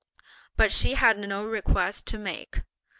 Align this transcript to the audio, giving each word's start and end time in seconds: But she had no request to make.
But 0.55 0.73
she 0.73 0.95
had 0.95 1.19
no 1.19 1.45
request 1.45 2.07
to 2.07 2.17
make. 2.17 2.61